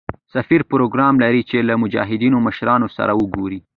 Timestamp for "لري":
1.23-1.41